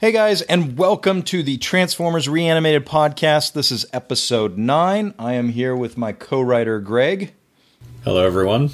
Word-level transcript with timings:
Hey 0.00 0.12
guys, 0.12 0.42
and 0.42 0.78
welcome 0.78 1.24
to 1.24 1.42
the 1.42 1.56
Transformers 1.56 2.28
Reanimated 2.28 2.86
podcast. 2.86 3.54
This 3.54 3.72
is 3.72 3.84
episode 3.92 4.56
9. 4.56 5.12
I 5.18 5.32
am 5.32 5.48
here 5.48 5.74
with 5.74 5.98
my 5.98 6.12
co 6.12 6.40
writer 6.40 6.78
Greg. 6.78 7.34
Hello, 8.04 8.24
everyone. 8.24 8.70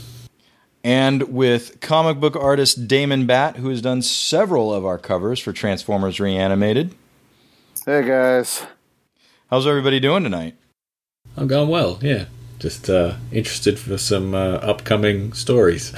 And 0.84 1.22
with 1.32 1.80
comic 1.80 2.20
book 2.20 2.36
artist 2.36 2.86
Damon 2.86 3.24
Batt, 3.24 3.56
who 3.56 3.70
has 3.70 3.80
done 3.80 4.02
several 4.02 4.74
of 4.74 4.84
our 4.84 4.98
covers 4.98 5.40
for 5.40 5.54
Transformers 5.54 6.20
Reanimated. 6.20 6.94
Hey 7.86 8.06
guys. 8.06 8.62
How's 9.48 9.66
everybody 9.66 10.00
doing 10.00 10.24
tonight? 10.24 10.58
I'm 11.38 11.46
going 11.46 11.70
well, 11.70 11.98
yeah. 12.02 12.26
Just 12.58 12.90
uh, 12.90 13.14
interested 13.32 13.78
for 13.78 13.96
some 13.96 14.34
uh, 14.34 14.56
upcoming 14.56 15.32
stories. 15.32 15.94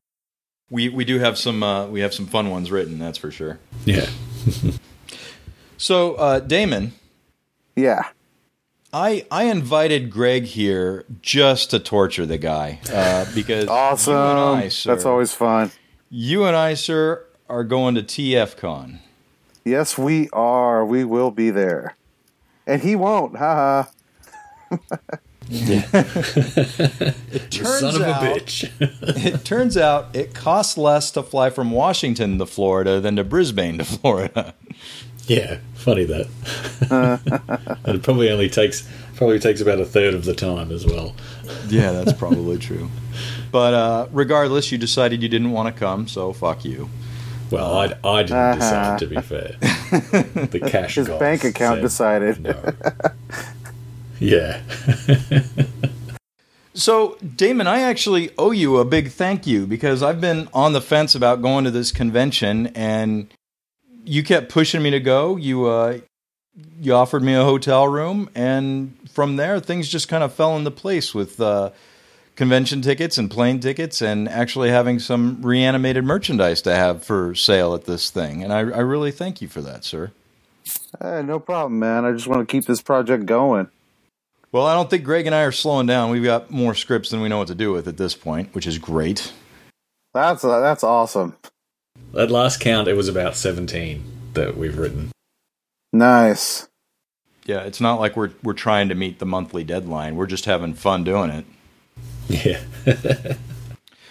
we 0.70 0.88
we 0.88 1.04
do 1.04 1.18
have 1.18 1.36
some 1.36 1.64
uh, 1.64 1.88
we 1.88 1.98
have 1.98 2.14
some 2.14 2.28
fun 2.28 2.48
ones 2.48 2.70
written, 2.70 3.00
that's 3.00 3.18
for 3.18 3.32
sure. 3.32 3.58
Yeah. 3.84 4.08
so, 5.76 6.14
uh, 6.14 6.40
Damon. 6.40 6.92
Yeah. 7.76 8.08
I 8.92 9.24
I 9.30 9.44
invited 9.44 10.10
Greg 10.10 10.44
here 10.44 11.06
just 11.22 11.70
to 11.70 11.78
torture 11.78 12.26
the 12.26 12.36
guy 12.36 12.78
uh, 12.92 13.24
because 13.34 13.66
awesome. 13.68 14.14
I, 14.14 14.68
sir, 14.68 14.92
That's 14.92 15.06
always 15.06 15.32
fun. 15.32 15.70
You 16.10 16.44
and 16.44 16.54
I, 16.54 16.74
sir, 16.74 17.24
are 17.48 17.64
going 17.64 17.94
to 17.94 18.02
TFCon. 18.02 18.98
Yes, 19.64 19.96
we 19.96 20.28
are. 20.30 20.84
We 20.84 21.04
will 21.04 21.30
be 21.30 21.48
there, 21.48 21.96
and 22.66 22.82
he 22.82 22.94
won't. 22.94 23.36
Ha 23.36 23.88
ha. 24.70 24.78
Yeah. 25.52 25.86
it 25.92 27.50
turns 27.50 27.80
son 27.80 27.96
of 27.96 28.02
out, 28.02 28.22
a 28.22 28.26
bitch. 28.26 28.70
it 29.34 29.44
turns 29.44 29.76
out 29.76 30.16
it 30.16 30.34
costs 30.34 30.78
less 30.78 31.10
to 31.10 31.22
fly 31.22 31.50
from 31.50 31.70
Washington 31.70 32.38
to 32.38 32.46
Florida 32.46 33.00
than 33.00 33.16
to 33.16 33.24
Brisbane 33.24 33.76
to 33.76 33.84
Florida. 34.00 34.54
Yeah, 35.26 35.58
funny 35.74 36.04
that. 36.04 36.26
and 37.84 37.96
it 37.96 38.02
probably 38.02 38.30
only 38.30 38.48
takes 38.48 38.88
probably 39.14 39.38
takes 39.38 39.60
about 39.60 39.78
a 39.78 39.84
third 39.84 40.14
of 40.14 40.24
the 40.24 40.34
time 40.34 40.72
as 40.72 40.86
well. 40.86 41.14
yeah, 41.68 41.92
that's 41.92 42.14
probably 42.14 42.58
true. 42.58 42.88
But 43.52 43.74
uh, 43.74 44.08
regardless, 44.10 44.72
you 44.72 44.78
decided 44.78 45.22
you 45.22 45.28
didn't 45.28 45.52
want 45.52 45.72
to 45.72 45.78
come, 45.78 46.08
so 46.08 46.32
fuck 46.32 46.64
you. 46.64 46.88
Well, 47.50 47.76
I, 47.76 47.84
I 48.02 48.22
didn't 48.22 48.36
uh-huh. 48.38 48.54
decide. 48.54 48.98
To 49.00 49.06
be 49.06 49.20
fair, 49.20 49.56
the 49.60 50.66
cash 50.66 50.94
his 50.94 51.08
bank 51.08 51.44
account 51.44 51.76
said, 51.76 51.82
decided. 51.82 52.42
No. 52.42 52.72
Yeah. 54.22 54.60
so, 56.74 57.18
Damon, 57.36 57.66
I 57.66 57.80
actually 57.80 58.30
owe 58.38 58.52
you 58.52 58.78
a 58.78 58.84
big 58.84 59.10
thank 59.10 59.48
you 59.48 59.66
because 59.66 60.00
I've 60.02 60.20
been 60.20 60.48
on 60.54 60.72
the 60.72 60.80
fence 60.80 61.16
about 61.16 61.42
going 61.42 61.64
to 61.64 61.72
this 61.72 61.90
convention, 61.90 62.68
and 62.68 63.26
you 64.04 64.22
kept 64.22 64.48
pushing 64.48 64.80
me 64.80 64.90
to 64.90 65.00
go. 65.00 65.36
You 65.36 65.66
uh, 65.66 65.98
you 66.80 66.94
offered 66.94 67.24
me 67.24 67.34
a 67.34 67.42
hotel 67.42 67.88
room, 67.88 68.30
and 68.34 68.96
from 69.10 69.36
there, 69.36 69.58
things 69.58 69.88
just 69.88 70.08
kind 70.08 70.22
of 70.22 70.32
fell 70.32 70.56
into 70.56 70.70
place 70.70 71.12
with 71.12 71.40
uh, 71.40 71.70
convention 72.36 72.80
tickets 72.80 73.18
and 73.18 73.28
plane 73.28 73.58
tickets, 73.58 74.00
and 74.00 74.28
actually 74.28 74.70
having 74.70 75.00
some 75.00 75.42
reanimated 75.42 76.04
merchandise 76.04 76.62
to 76.62 76.72
have 76.72 77.02
for 77.02 77.34
sale 77.34 77.74
at 77.74 77.86
this 77.86 78.08
thing. 78.10 78.44
And 78.44 78.52
I, 78.52 78.58
I 78.58 78.80
really 78.80 79.10
thank 79.10 79.42
you 79.42 79.48
for 79.48 79.62
that, 79.62 79.84
sir. 79.84 80.12
Hey, 81.00 81.22
no 81.24 81.40
problem, 81.40 81.80
man. 81.80 82.04
I 82.04 82.12
just 82.12 82.28
want 82.28 82.46
to 82.46 82.52
keep 82.52 82.66
this 82.66 82.80
project 82.80 83.26
going. 83.26 83.68
Well, 84.52 84.66
I 84.66 84.74
don't 84.74 84.90
think 84.90 85.02
Greg 85.02 85.26
and 85.26 85.34
I 85.34 85.42
are 85.42 85.52
slowing 85.52 85.86
down. 85.86 86.10
We've 86.10 86.22
got 86.22 86.50
more 86.50 86.74
scripts 86.74 87.08
than 87.08 87.22
we 87.22 87.30
know 87.30 87.38
what 87.38 87.48
to 87.48 87.54
do 87.54 87.72
with 87.72 87.88
at 87.88 87.96
this 87.96 88.14
point, 88.14 88.54
which 88.54 88.66
is 88.66 88.78
great. 88.78 89.32
That's 90.12 90.44
uh, 90.44 90.60
that's 90.60 90.84
awesome. 90.84 91.36
At 92.16 92.30
last 92.30 92.60
count, 92.60 92.86
it 92.86 92.94
was 92.94 93.08
about 93.08 93.34
seventeen 93.34 94.04
that 94.34 94.56
we've 94.56 94.76
written. 94.76 95.10
Nice. 95.90 96.68
Yeah, 97.46 97.62
it's 97.62 97.80
not 97.80 97.98
like 97.98 98.14
we're 98.14 98.32
we're 98.42 98.52
trying 98.52 98.90
to 98.90 98.94
meet 98.94 99.18
the 99.18 99.26
monthly 99.26 99.64
deadline. 99.64 100.16
We're 100.16 100.26
just 100.26 100.44
having 100.44 100.74
fun 100.74 101.02
doing 101.02 101.30
it. 101.30 101.44
Yeah. 102.28 102.60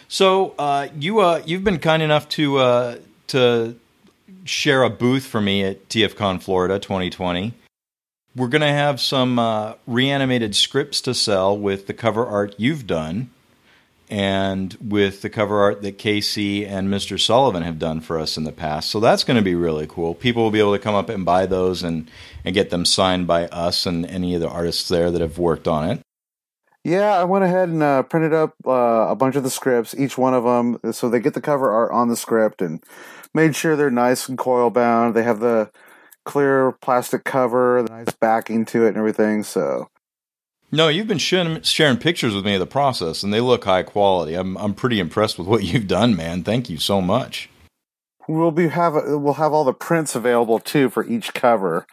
so 0.08 0.56
uh, 0.58 0.88
you 0.98 1.20
uh, 1.20 1.44
you've 1.46 1.64
been 1.64 1.80
kind 1.80 2.02
enough 2.02 2.28
to 2.30 2.58
uh, 2.58 2.96
to 3.28 3.76
share 4.44 4.82
a 4.82 4.90
booth 4.90 5.26
for 5.26 5.40
me 5.40 5.64
at 5.64 5.88
TFCon 5.88 6.42
Florida 6.42 6.80
2020. 6.80 7.54
We're 8.34 8.48
going 8.48 8.62
to 8.62 8.68
have 8.68 9.02
some 9.02 9.38
uh, 9.38 9.74
reanimated 9.86 10.56
scripts 10.56 11.02
to 11.02 11.14
sell 11.14 11.58
with 11.58 11.88
the 11.88 11.94
cover 11.94 12.26
art 12.26 12.56
you've 12.58 12.88
done 12.88 13.30
and 14.10 14.78
with 14.82 15.22
the 15.22 15.30
cover 15.30 15.62
art 15.62 15.82
that 15.82 15.98
Casey 15.98 16.66
and 16.66 16.88
Mr. 16.90 17.20
Sullivan 17.20 17.64
have 17.64 17.78
done 17.78 18.00
for 18.00 18.18
us 18.18 18.38
in 18.38 18.46
the 18.46 18.52
past. 18.52 18.90
So 18.90 19.00
that's 19.02 19.26
going 19.26 19.36
to 19.36 19.44
be 19.44 19.56
really 19.56 19.86
cool. 19.88 20.16
People 20.16 20.44
will 20.44 20.52
be 20.52 20.60
able 20.60 20.74
to 20.74 20.80
come 20.80 20.96
up 20.96 21.10
and 21.10 21.26
buy 21.26 21.46
those 21.46 21.84
and, 21.84 22.10
and 22.46 22.56
get 22.56 22.70
them 22.70 22.86
signed 22.86 23.28
by 23.28 23.48
us 23.48 23.86
and 23.86 24.06
any 24.06 24.34
of 24.34 24.42
the 24.42 24.50
artists 24.50 24.88
there 24.88 25.12
that 25.12 25.22
have 25.22 25.38
worked 25.38 25.68
on 25.68 25.90
it. 25.90 26.02
Yeah, 26.84 27.16
I 27.16 27.26
went 27.26 27.46
ahead 27.46 27.70
and 27.70 27.84
uh, 27.84 28.04
printed 28.04 28.34
up 28.34 28.56
uh, 28.66 29.08
a 29.10 29.16
bunch 29.16 29.36
of 29.36 29.44
the 29.44 29.50
scripts, 29.50 29.94
each 29.94 30.18
one 30.18 30.34
of 30.34 30.44
them, 30.44 30.94
so 30.94 31.10
they 31.10 31.20
get 31.20 31.34
the 31.34 31.42
cover 31.42 31.72
art 31.72 31.92
on 31.92 32.08
the 32.08 32.16
script 32.16 32.62
and 32.62 32.84
made 33.34 33.56
sure 33.56 33.76
they're 33.76 33.92
nice 33.92 34.28
and 34.28 34.38
coil 34.38 34.70
bound. 34.70 35.16
They 35.16 35.24
have 35.24 35.42
the 35.42 35.70
clear 36.26 36.72
plastic 36.74 37.24
cover, 37.24 37.84
the 37.84 37.90
nice 37.90 38.14
backing 38.20 38.66
to 38.66 38.86
it, 38.86 38.90
and 38.90 38.98
everything. 38.98 39.44
So, 39.44 39.90
no, 40.72 40.88
you've 40.88 41.08
been 41.08 41.18
sharing, 41.18 41.62
sharing 41.62 41.98
pictures 41.98 42.34
with 42.34 42.46
me 42.46 42.54
of 42.56 42.60
the 42.60 42.66
process, 42.66 43.24
and 43.24 43.34
they 43.34 43.42
look 43.42 43.66
high 43.66 43.84
quality. 43.84 44.36
I'm 44.36 44.58
I'm 44.58 44.74
pretty 44.74 45.00
impressed 45.00 45.38
with 45.38 45.48
what 45.48 45.64
you've 45.64 45.88
done, 45.88 46.16
man. 46.16 46.44
Thank 46.44 46.70
you 46.70 46.78
so 46.78 47.02
much. 47.02 47.50
We'll 48.28 48.52
be 48.52 48.68
have 48.70 48.94
we'll 48.94 49.34
have 49.34 49.54
all 49.54 49.64
the 49.64 49.74
prints 49.74 50.16
available 50.16 50.60
too 50.60 50.90
for 50.90 51.06
each 51.06 51.34
cover, 51.34 51.86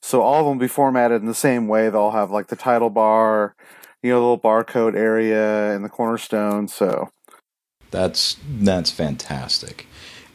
so 0.00 0.22
all 0.22 0.40
of 0.40 0.46
them 0.46 0.58
will 0.58 0.64
be 0.64 0.68
formatted 0.68 1.20
in 1.20 1.26
the 1.26 1.34
same 1.34 1.68
way. 1.68 1.90
They'll 1.90 2.12
have 2.12 2.30
like 2.30 2.46
the 2.46 2.56
title 2.56 2.90
bar, 2.90 3.54
you 4.02 4.10
know, 4.10 4.16
the 4.16 4.26
little 4.26 4.40
barcode 4.40 4.94
area 4.94 5.74
and 5.74 5.84
the 5.84 5.88
cornerstone. 5.88 6.68
So 6.68 7.10
that's 7.90 8.36
that's 8.58 8.90
fantastic. 8.90 9.86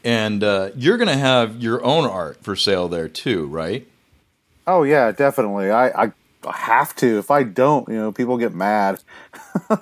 And 0.08 0.42
uh, 0.42 0.70
you're 0.74 0.96
going 0.96 1.10
to 1.10 1.18
have 1.18 1.62
your 1.62 1.84
own 1.84 2.06
art 2.06 2.42
for 2.42 2.56
sale 2.56 2.88
there 2.88 3.10
too, 3.10 3.46
right? 3.48 3.86
Oh 4.66 4.84
yeah, 4.84 5.12
definitely. 5.12 5.70
I, 5.70 6.06
I 6.06 6.12
have 6.50 6.96
to. 6.98 7.20
If 7.20 7.30
I 7.30 7.44
don't, 7.44 7.90
you 7.90 7.96
know, 7.96 8.14
people 8.14 8.38
get 8.38 8.56
mad. 8.56 9.04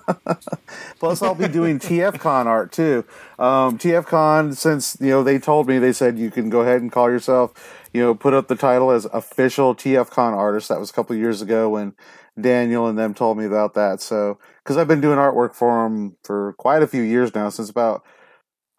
Plus, 0.99 1.21
I'll 1.21 1.35
be 1.35 1.47
doing 1.47 1.77
TFCon 1.79 2.47
art 2.47 2.71
too. 2.71 3.05
Um, 3.37 3.77
TFCon, 3.77 4.55
since 4.55 4.97
you 4.99 5.09
know 5.09 5.23
they 5.23 5.37
told 5.37 5.67
me, 5.67 5.77
they 5.77 5.93
said 5.93 6.17
you 6.17 6.31
can 6.31 6.49
go 6.49 6.61
ahead 6.61 6.81
and 6.81 6.91
call 6.91 7.11
yourself, 7.11 7.87
you 7.93 8.01
know, 8.01 8.15
put 8.15 8.33
up 8.33 8.47
the 8.47 8.55
title 8.55 8.89
as 8.89 9.05
official 9.05 9.75
TFCon 9.75 10.33
artist. 10.33 10.69
That 10.69 10.79
was 10.79 10.89
a 10.89 10.93
couple 10.93 11.15
years 11.15 11.43
ago 11.43 11.69
when 11.69 11.93
Daniel 12.41 12.87
and 12.87 12.97
them 12.97 13.13
told 13.13 13.37
me 13.37 13.45
about 13.45 13.75
that. 13.75 14.01
So, 14.01 14.39
because 14.63 14.75
I've 14.75 14.87
been 14.87 15.01
doing 15.01 15.19
artwork 15.19 15.53
for 15.53 15.83
them 15.83 16.17
for 16.23 16.53
quite 16.53 16.81
a 16.81 16.87
few 16.87 17.03
years 17.03 17.35
now, 17.35 17.49
since 17.49 17.69
about 17.69 18.03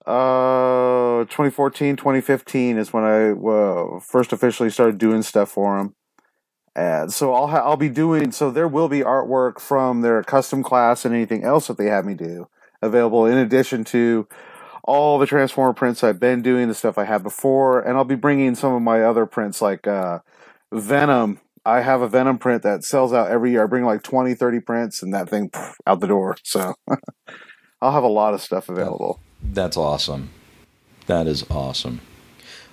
uh, 0.07 1.25
2014, 1.25 1.97
2015 1.97 2.79
is 2.79 2.93
when 2.93 3.05
I 3.05 3.31
uh, 3.31 4.01
first 4.01 4.33
officially 4.33 4.71
started 4.71 4.99
doing 4.99 5.23
stuff 5.23 5.51
for 5.51 5.79
them. 5.79 5.95
And 6.77 7.13
so 7.13 7.33
I'll 7.33 7.49
ha- 7.49 7.65
I'll 7.65 7.79
be 7.79 7.89
doing 7.89 8.33
so 8.33 8.51
there 8.51 8.69
will 8.69 8.89
be 8.89 9.01
artwork 9.01 9.59
from 9.61 10.03
their 10.03 10.23
custom 10.23 10.63
class 10.63 11.05
and 11.05 11.15
anything 11.15 11.43
else 11.43 11.69
that 11.69 11.79
they 11.79 11.87
have 11.87 12.05
me 12.05 12.15
do 12.15 12.49
available 12.83 13.25
in 13.25 13.39
addition 13.39 13.83
to 13.85 14.29
all 14.85 15.19
the 15.19 15.27
transformer 15.27 15.73
prints 15.73 16.05
I've 16.05 16.21
been 16.21 16.43
doing, 16.43 16.69
the 16.69 16.75
stuff 16.75 16.99
I 16.99 17.05
had 17.05 17.23
before, 17.23 17.81
and 17.81 17.97
I'll 17.97 18.05
be 18.05 18.15
bringing 18.15 18.55
some 18.55 18.73
of 18.73 18.83
my 18.83 19.03
other 19.03 19.27
prints 19.27 19.61
like 19.61 19.87
uh, 19.87 20.21
Venom. 20.73 21.41
I 21.65 21.81
have 21.81 22.01
a 22.01 22.09
Venom 22.09 22.39
print 22.39 22.63
that 22.63 22.85
sells 22.85 23.13
out 23.13 23.29
every 23.29 23.51
year. 23.51 23.65
I 23.65 23.67
bring 23.67 23.85
like 23.85 24.03
20, 24.03 24.35
30 24.35 24.61
prints 24.61 25.03
and 25.03 25.13
that 25.13 25.29
thing 25.29 25.51
pff, 25.51 25.75
out 25.87 26.01
the 26.01 26.07
door. 26.07 26.37
So 26.45 26.75
I'll 27.83 27.93
have 27.93 28.05
a 28.05 28.09
lot 28.09 28.35
of 28.35 28.41
stuff 28.41 28.69
available. 28.69 29.21
That's 29.53 29.77
awesome. 29.77 30.31
That 31.07 31.27
is 31.27 31.45
awesome. 31.51 32.01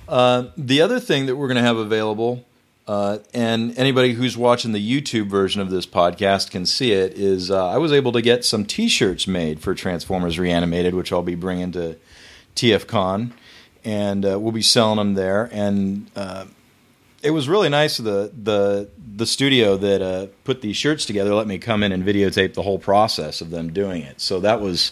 Uh, 0.08 0.48
the 0.58 0.82
other 0.82 1.00
thing 1.00 1.28
that 1.28 1.36
we're 1.36 1.48
going 1.48 1.58
to 1.58 1.64
have 1.64 1.78
available, 1.78 2.46
uh, 2.88 3.20
and 3.34 3.78
anybody 3.78 4.14
who's 4.14 4.36
watching 4.36 4.74
the 4.74 5.02
YouTube 5.02 5.28
version 5.28 5.62
of 5.62 5.70
this 5.70 5.86
podcast 5.86 6.52
can 6.52 6.66
see 6.66 6.92
it, 6.92 7.14
is 7.14 7.50
uh, 7.50 7.70
I 7.70 7.78
was 7.78 7.94
able 7.94 8.12
to 8.12 8.22
get 8.22 8.44
some 8.44 8.66
T-shirts 8.66 9.28
made 9.28 9.62
for 9.62 9.74
Transformers 9.74 10.38
Reanimated, 10.38 10.94
which 10.94 11.14
I'll 11.14 11.24
be 11.24 11.36
bringing 11.36 11.72
to 11.74 11.96
TFCon, 12.56 13.32
and 13.86 14.26
uh, 14.26 14.40
we'll 14.40 14.52
be 14.52 14.62
selling 14.62 14.98
them 14.98 15.14
there. 15.14 15.50
And 15.52 16.12
uh, 16.16 16.46
it 17.22 17.32
was 17.32 17.48
really 17.48 17.70
nice 17.70 17.98
the 17.98 18.32
the 18.44 18.90
the 19.16 19.26
studio 19.26 19.78
that 19.78 20.02
uh, 20.02 20.28
put 20.44 20.62
these 20.62 20.76
shirts 20.76 21.06
together. 21.06 21.34
Let 21.34 21.48
me 21.48 21.58
come 21.58 21.84
in 21.84 21.92
and 21.92 22.04
videotape 22.04 22.54
the 22.54 22.64
whole 22.64 22.80
process 22.80 23.42
of 23.42 23.50
them 23.50 23.72
doing 23.72 24.02
it. 24.02 24.20
So 24.20 24.40
that 24.42 24.60
was 24.60 24.92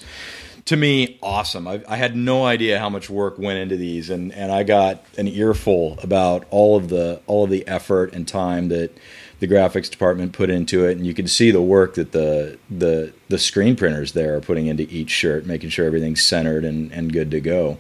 to 0.66 0.76
me 0.76 1.20
awesome. 1.22 1.68
I, 1.68 1.84
I, 1.88 1.96
had 1.98 2.16
no 2.16 2.46
idea 2.46 2.80
how 2.80 2.90
much 2.90 3.10
work 3.10 3.38
went 3.38 3.60
into 3.60 3.78
these, 3.78 4.10
and, 4.10 4.32
and 4.34 4.52
I 4.52 4.64
got 4.64 5.04
an 5.18 5.28
earful 5.28 5.98
about 6.04 6.46
all 6.50 6.78
of 6.78 6.90
the 6.90 7.22
all 7.28 7.44
of 7.44 7.50
the 7.50 7.68
effort 7.68 8.14
and 8.14 8.28
time 8.28 8.70
that 8.70 8.98
the 9.40 9.48
graphics 9.48 9.90
department 9.90 10.34
put 10.34 10.50
into 10.50 10.86
it, 10.86 10.98
and 10.98 11.06
you 11.06 11.14
can 11.14 11.28
see 11.28 11.52
the 11.52 11.62
work 11.62 11.96
that 11.96 12.12
the 12.12 12.58
the 12.70 13.14
the 13.30 13.40
screen 13.40 13.76
printers 13.76 14.14
there 14.14 14.36
are 14.38 14.42
putting 14.42 14.68
into 14.68 14.84
each 14.90 15.10
shirt, 15.10 15.46
making 15.46 15.70
sure 15.70 15.86
everything's 15.86 16.24
centered 16.24 16.64
and, 16.64 16.92
and 16.92 17.12
good 17.12 17.32
to 17.32 17.42
go. 17.42 17.78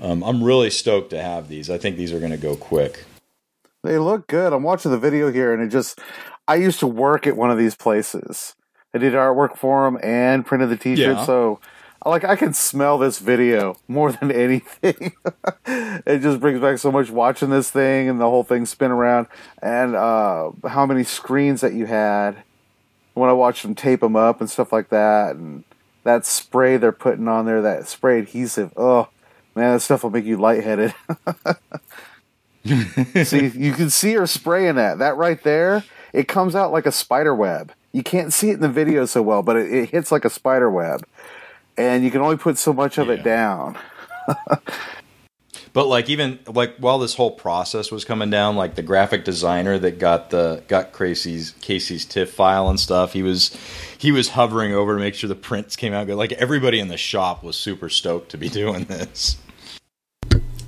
um, 0.00 0.22
I'm 0.24 0.42
really 0.42 0.70
stoked 0.70 1.10
to 1.10 1.22
have 1.22 1.48
these. 1.48 1.70
I 1.70 1.78
think 1.78 1.96
these 1.96 2.12
are 2.12 2.18
going 2.18 2.32
to 2.32 2.36
go 2.36 2.56
quick. 2.56 3.04
They 3.84 3.98
look 3.98 4.26
good. 4.26 4.52
I'm 4.52 4.64
watching 4.64 4.90
the 4.90 4.98
video 4.98 5.30
here, 5.30 5.52
and 5.54 5.62
it 5.62 5.68
just. 5.68 6.00
I 6.48 6.54
used 6.56 6.78
to 6.80 6.86
work 6.86 7.26
at 7.26 7.36
one 7.36 7.50
of 7.50 7.58
these 7.58 7.74
places. 7.74 8.54
I 8.94 8.98
did 8.98 9.14
artwork 9.14 9.56
for 9.56 9.84
them 9.84 9.98
and 10.02 10.46
printed 10.46 10.70
the 10.70 10.76
T-shirt, 10.76 11.16
Yeah. 11.16 11.24
so 11.24 11.60
like 12.10 12.24
I 12.24 12.36
can 12.36 12.52
smell 12.52 12.98
this 12.98 13.18
video 13.18 13.76
more 13.88 14.12
than 14.12 14.30
anything. 14.30 15.12
it 15.66 16.18
just 16.20 16.40
brings 16.40 16.60
back 16.60 16.78
so 16.78 16.92
much 16.92 17.10
watching 17.10 17.50
this 17.50 17.70
thing 17.70 18.08
and 18.08 18.20
the 18.20 18.28
whole 18.30 18.44
thing 18.44 18.66
spin 18.66 18.90
around, 18.90 19.26
and 19.60 19.96
uh, 19.96 20.50
how 20.68 20.86
many 20.86 21.04
screens 21.04 21.60
that 21.60 21.74
you 21.74 21.86
had 21.86 22.42
when 23.14 23.30
I 23.30 23.32
watched 23.32 23.62
them 23.62 23.74
tape 23.74 24.00
them 24.00 24.14
up 24.14 24.40
and 24.40 24.50
stuff 24.50 24.72
like 24.72 24.90
that, 24.90 25.36
and 25.36 25.64
that 26.04 26.24
spray 26.24 26.76
they're 26.76 26.92
putting 26.92 27.28
on 27.28 27.46
there, 27.46 27.62
that 27.62 27.88
spray 27.88 28.18
adhesive. 28.20 28.72
Oh 28.76 29.08
man, 29.54 29.74
that 29.74 29.80
stuff 29.80 30.02
will 30.02 30.10
make 30.10 30.24
you 30.24 30.36
lightheaded. 30.36 30.94
see, 33.24 33.48
you 33.48 33.72
can 33.72 33.90
see 33.90 34.12
her 34.14 34.26
spraying 34.26 34.76
that. 34.76 34.98
That 34.98 35.16
right 35.16 35.42
there, 35.42 35.84
it 36.12 36.28
comes 36.28 36.54
out 36.54 36.72
like 36.72 36.86
a 36.86 36.92
spider 36.92 37.34
web. 37.34 37.72
You 37.92 38.02
can't 38.02 38.32
see 38.32 38.50
it 38.50 38.54
in 38.54 38.60
the 38.60 38.68
video 38.68 39.06
so 39.06 39.22
well, 39.22 39.42
but 39.42 39.56
it, 39.56 39.72
it 39.72 39.90
hits 39.90 40.12
like 40.12 40.24
a 40.24 40.30
spider 40.30 40.70
web, 40.70 41.06
and 41.76 42.04
you 42.04 42.10
can 42.10 42.20
only 42.20 42.36
put 42.36 42.58
so 42.58 42.72
much 42.72 42.98
of 42.98 43.08
Yeah. 43.08 43.14
it 43.14 43.22
down. 43.24 43.76
But 45.72 45.88
like 45.88 46.08
even 46.08 46.38
like 46.46 46.76
while 46.78 46.98
this 46.98 47.14
whole 47.16 47.30
process 47.32 47.90
was 47.90 48.02
coming 48.06 48.30
down, 48.30 48.56
like 48.56 48.76
the 48.76 48.82
graphic 48.82 49.26
designer 49.26 49.78
that 49.78 49.98
got 49.98 50.30
the 50.30 50.62
got 50.68 50.94
Casey's 50.96 51.52
Casey's 51.60 52.06
TIFF 52.06 52.30
file 52.30 52.70
and 52.70 52.80
stuff, 52.80 53.12
he 53.12 53.22
was 53.22 53.54
he 53.98 54.10
was 54.10 54.30
hovering 54.30 54.72
over 54.72 54.94
to 54.94 54.98
make 55.00 55.14
sure 55.14 55.28
the 55.28 55.34
prints 55.34 55.76
came 55.76 55.92
out 55.92 56.06
good. 56.06 56.16
Like 56.16 56.32
everybody 56.32 56.80
in 56.80 56.88
the 56.88 56.96
shop 56.96 57.42
was 57.44 57.56
super 57.56 57.90
stoked 57.90 58.30
to 58.30 58.38
be 58.38 58.48
doing 58.62 58.84
this. 58.84 59.36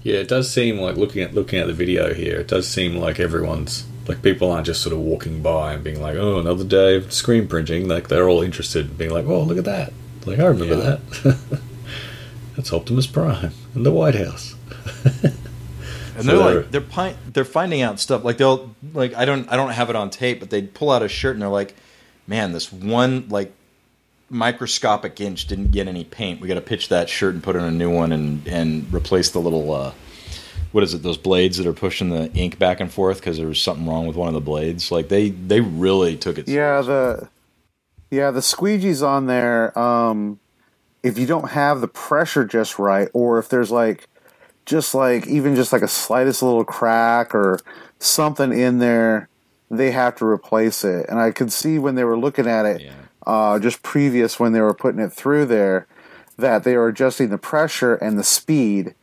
Yeah, 0.03 0.17
it 0.17 0.29
does 0.29 0.53
seem 0.53 0.79
like 0.79 0.97
looking 0.97 1.23
at 1.23 1.33
looking 1.35 1.59
at 1.59 1.67
the 1.69 1.73
video 1.73 2.13
here. 2.13 2.41
It 2.41 2.49
does 2.49 2.69
seem 2.69 2.97
like 2.97 3.19
everyone's 3.19 3.87
like 4.09 4.21
people 4.21 4.53
aren't 4.53 4.67
just 4.67 4.83
sort 4.83 4.93
of 4.93 4.99
walking 5.01 5.41
by 5.41 5.73
and 5.73 5.83
being 5.83 6.03
like, 6.03 6.17
"Oh, 6.17 6.39
another 6.39 6.65
day 6.65 6.97
of 6.97 7.15
screen 7.15 7.49
printing." 7.49 7.89
Like 7.89 8.09
they're 8.09 8.29
all 8.29 8.43
interested 8.43 8.91
in 8.91 8.97
being 8.99 9.11
like, 9.11 9.25
"Oh, 9.27 9.41
look 9.41 9.57
at 9.57 9.65
that!" 9.65 9.95
Like 10.29 10.39
I 10.39 10.47
remember 10.47 10.75
Yeah. 10.77 10.99
that. 11.23 11.61
That's 12.57 12.73
Optimus 12.73 13.07
Prime 13.07 13.53
in 13.75 13.83
the 13.85 13.93
White 13.93 14.15
House. 14.17 14.55
And 16.17 16.25
So 16.25 16.37
they're 16.37 16.37
they're- 16.37 16.57
like 16.63 16.71
they're 16.73 16.81
pi- 16.81 17.17
they're 17.33 17.45
finding 17.45 17.83
out 17.83 18.01
stuff 18.01 18.25
like 18.25 18.39
they'll 18.39 18.75
like 18.93 19.15
I 19.15 19.25
don't 19.25 19.51
I 19.53 19.57
don't 19.57 19.71
have 19.71 19.89
it 19.91 19.97
on 19.97 20.11
tape, 20.11 20.41
but 20.41 20.51
they'd 20.51 20.75
pull 20.75 20.91
out 20.91 21.03
a 21.03 21.09
shirt 21.09 21.35
and 21.35 21.43
they're 21.43 21.49
like, 21.49 21.77
"Man, 22.27 22.53
this 22.53 22.73
one 22.73 23.27
like 23.29 23.53
microscopic 24.31 25.21
inch 25.21 25.47
didn't 25.47 25.71
get 25.71 25.89
any 25.89 26.05
paint. 26.05 26.41
We 26.41 26.49
got 26.49 26.55
to 26.55 26.61
pitch 26.61 26.89
that 26.89 27.09
shirt 27.09 27.35
and 27.35 27.43
put 27.43 27.57
in 27.57 27.63
a 27.63 27.71
new 27.71 27.91
one 27.91 28.11
and 28.13 28.47
and 28.49 28.93
replace 28.93 29.31
the 29.31 29.39
little 29.39 29.73
uh 29.73 29.93
what 30.73 30.83
is 30.85 30.93
it? 30.93 31.03
Those 31.03 31.17
blades 31.17 31.57
that 31.57 31.67
are 31.67 31.73
pushing 31.73 32.11
the 32.11 32.31
ink 32.35 32.59
back 32.59 32.81
and 32.81 32.93
forth 32.93 33.21
because 33.21 33.39
there 33.39 33.47
was 33.47 33.61
something 33.63 33.87
wrong 33.87 34.07
with 34.07 34.17
one 34.17 34.29
of 34.29 34.35
the 34.35 34.41
blades. 34.41 34.91
Like 34.91 35.09
they 35.09 35.31
they 35.31 35.61
really 35.61 36.17
took 36.17 36.37
it. 36.37 36.49
Yeah, 36.49 36.81
the 36.83 37.29
yeah 38.11 38.31
the 38.31 38.41
squeegees 38.41 39.07
on 39.07 39.27
there. 39.27 39.77
Um, 39.79 40.41
if 41.03 41.19
you 41.19 41.27
don't 41.27 41.51
have 41.53 41.81
the 41.81 41.89
pressure 41.89 42.45
just 42.45 42.79
right, 42.79 43.09
or 43.13 43.39
if 43.39 43.49
there's 43.49 43.71
like 43.71 44.09
just 44.67 44.95
like 44.95 45.27
even 45.27 45.55
just 45.55 45.73
like 45.73 45.83
a 45.83 45.89
slightest 45.89 46.43
little 46.43 46.65
crack 46.65 47.35
or 47.35 47.59
something 47.99 48.53
in 48.53 48.79
there, 48.79 49.29
they 49.71 49.91
have 49.93 50.17
to 50.17 50.27
replace 50.27 50.85
it. 50.85 51.07
And 51.09 51.19
I 51.19 51.31
could 51.31 51.53
see 51.53 51.79
when 51.79 51.95
they 51.95 52.05
were 52.05 52.19
looking 52.19 52.47
at 52.47 52.67
it, 52.67 52.83
Yeah. 52.83 52.93
uh, 53.27 53.59
just 53.59 53.83
previous 53.83 54.39
when 54.39 54.53
they 54.53 54.61
were 54.61 54.75
putting 54.75 55.01
it 55.01 55.13
through 55.13 55.47
there, 55.47 55.87
that 56.37 56.65
they 56.65 56.77
were 56.77 56.89
adjusting 56.89 57.31
the 57.31 57.39
pressure 57.39 57.95
and 57.95 58.19
the 58.19 58.25
speed 58.25 58.95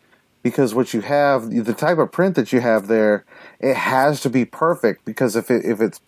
because 0.43 0.75
what 0.75 0.93
you 0.93 1.01
have, 1.01 1.49
the 1.49 1.73
type 1.73 1.97
of 1.97 2.11
print 2.11 2.35
that 2.35 2.53
you 2.53 2.59
have 2.61 2.87
there, 2.87 3.25
it 3.59 3.75
has 3.75 4.21
to 4.21 4.29
be 4.29 4.45
perfect 4.45 5.03
because 5.03 5.35
if 5.35 5.49
it 5.49 5.65
if 5.65 5.81
it's 5.81 5.99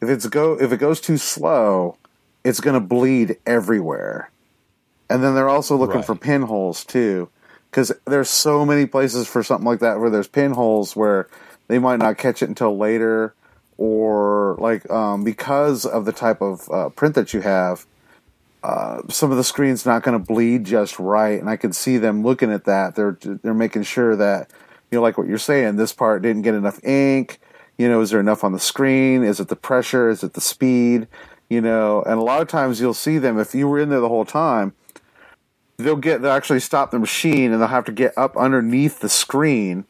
if 0.00 0.08
it's 0.08 0.26
go 0.26 0.54
if 0.54 0.72
it 0.72 0.78
goes 0.78 1.00
too 1.00 1.16
slow, 1.16 1.96
it's 2.44 2.60
going 2.60 2.74
to 2.74 2.80
bleed 2.80 3.36
everywhere. 3.46 4.30
And 5.10 5.22
then 5.22 5.34
they're 5.34 5.48
also 5.48 5.76
looking 5.76 5.96
Right. 5.96 6.04
for 6.04 6.14
pinholes 6.14 6.84
too, 6.84 7.28
because 7.70 7.92
there's 8.06 8.28
so 8.30 8.64
many 8.64 8.86
places 8.86 9.26
for 9.26 9.42
something 9.42 9.66
like 9.66 9.80
that 9.80 10.00
where 10.00 10.10
there's 10.10 10.28
pinholes 10.28 10.94
where 10.94 11.28
they 11.68 11.78
might 11.78 11.98
not 11.98 12.18
catch 12.18 12.42
it 12.42 12.48
until 12.48 12.76
later, 12.76 13.34
or 13.76 14.56
like 14.58 14.88
um, 14.90 15.24
because 15.24 15.84
of 15.86 16.04
the 16.04 16.12
type 16.12 16.40
of 16.42 16.68
uh, 16.70 16.88
print 16.90 17.14
that 17.14 17.32
you 17.32 17.40
have, 17.40 17.86
uh, 18.62 19.02
some 19.08 19.30
of 19.30 19.36
the 19.36 19.44
screen's 19.44 19.86
not 19.86 20.02
going 20.02 20.18
to 20.18 20.24
bleed 20.24 20.64
just 20.64 20.98
right. 20.98 21.38
And 21.40 21.48
I 21.48 21.56
can 21.56 21.72
see 21.72 21.96
them 21.96 22.22
looking 22.22 22.52
at 22.52 22.64
that. 22.64 22.94
They're 22.94 23.16
they're 23.22 23.54
making 23.54 23.84
sure 23.84 24.16
that 24.16 24.50
you 24.90 24.96
know, 24.96 25.02
like 25.02 25.18
what 25.18 25.26
you're 25.28 25.38
saying, 25.38 25.76
this 25.76 25.92
part 25.92 26.22
didn't 26.22 26.42
get 26.42 26.54
enough 26.54 26.82
ink. 26.84 27.38
You 27.76 27.88
know, 27.88 28.00
is 28.00 28.10
there 28.10 28.20
enough 28.20 28.42
on 28.42 28.52
the 28.52 28.58
screen? 28.58 29.22
Is 29.22 29.38
it 29.38 29.48
the 29.48 29.56
pressure? 29.56 30.08
Is 30.10 30.24
it 30.24 30.32
the 30.32 30.40
speed? 30.40 31.06
You 31.48 31.60
know, 31.62 32.02
and 32.02 32.18
a 32.18 32.22
lot 32.22 32.42
of 32.42 32.48
times 32.48 32.80
you'll 32.80 32.92
see 32.94 33.16
them 33.18 33.38
if 33.38 33.54
you 33.54 33.68
were 33.68 33.78
in 33.78 33.88
there 33.88 34.00
the 34.00 34.08
whole 34.08 34.26
time. 34.26 34.74
They'll 35.78 35.96
get 35.96 36.20
they'll 36.22 36.32
actually 36.32 36.60
stop 36.60 36.90
the 36.90 36.98
machine 36.98 37.52
and 37.52 37.60
they'll 37.60 37.68
have 37.68 37.84
to 37.86 37.92
get 37.92 38.12
up 38.18 38.36
underneath 38.36 39.00
the 39.00 39.08
screen 39.08 39.84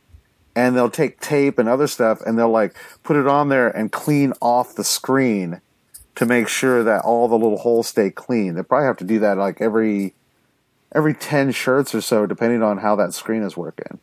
and 0.55 0.76
they'll 0.76 0.90
take 0.90 1.20
tape 1.20 1.58
and 1.58 1.69
other 1.69 1.87
stuff 1.87 2.20
and 2.20 2.38
they'll 2.38 2.50
like 2.50 2.76
put 3.02 3.16
it 3.16 3.26
on 3.26 3.49
there 3.49 3.69
and 3.69 3.90
clean 3.90 4.32
off 4.40 4.75
the 4.75 4.84
screen 4.84 5.60
to 6.14 6.26
make 6.26 6.46
sure 6.49 6.84
that 6.84 7.02
all 7.05 7.26
the 7.26 7.38
little 7.38 7.58
holes 7.58 7.88
stay 7.88 8.11
clean. 8.11 8.54
They 8.54 8.62
probably 8.62 8.87
have 8.87 8.96
to 8.99 9.04
do 9.04 9.19
that 9.20 9.38
like 9.38 9.61
every 9.61 10.14
every 10.94 11.14
ten 11.14 11.50
shirts 11.52 11.94
or 11.94 12.00
so, 12.00 12.26
depending 12.26 12.62
on 12.62 12.78
how 12.78 12.94
that 12.96 13.14
screen 13.14 13.43
is 13.43 13.56
working. 13.56 13.99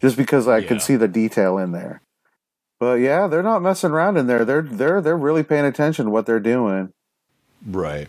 Just 0.00 0.16
because 0.16 0.48
I 0.48 0.58
Yeah. 0.58 0.68
can 0.68 0.80
see 0.80 0.96
the 0.96 1.08
detail 1.08 1.58
in 1.58 1.72
there. 1.72 2.00
But 2.80 2.94
yeah, 2.94 3.26
they're 3.26 3.42
not 3.42 3.62
messing 3.62 3.90
around 3.90 4.16
in 4.16 4.26
there. 4.26 4.44
They're 4.44 4.62
they're 4.62 5.00
they're 5.02 5.16
really 5.16 5.42
paying 5.44 5.66
attention 5.66 6.06
to 6.06 6.10
what 6.10 6.24
they're 6.24 6.40
doing. 6.40 6.92
Right. 7.64 8.08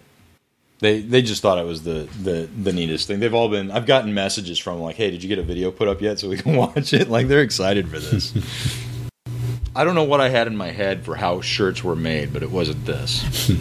They 0.79 1.01
they 1.01 1.21
just 1.21 1.41
thought 1.41 1.59
it 1.59 1.65
was 1.65 1.83
the, 1.83 2.07
the 2.23 2.49
the 2.63 2.71
neatest 2.71 3.05
thing. 3.05 3.19
They've 3.19 3.33
all 3.33 3.49
been. 3.49 3.69
I've 3.69 3.85
gotten 3.85 4.13
messages 4.13 4.57
from 4.57 4.75
them 4.75 4.83
like, 4.83 4.95
"Hey, 4.95 5.11
did 5.11 5.21
you 5.21 5.29
get 5.29 5.39
a 5.39 5.43
video 5.43 5.71
put 5.71 5.89
up 5.89 6.01
yet 6.01 6.19
so 6.19 6.29
we 6.29 6.37
can 6.37 6.55
watch 6.55 6.93
it?" 6.93 7.09
Like 7.09 7.27
they're 7.27 7.41
excited 7.41 7.89
for 7.89 7.99
this. 7.99 8.33
I 9.75 9.83
don't 9.83 9.95
know 9.95 10.05
what 10.05 10.21
I 10.21 10.29
had 10.29 10.47
in 10.47 10.55
my 10.55 10.71
head 10.71 11.03
for 11.05 11.15
how 11.15 11.41
shirts 11.41 11.83
were 11.83 11.95
made, 11.95 12.33
but 12.33 12.41
it 12.41 12.49
wasn't 12.49 12.85
this. 12.85 13.51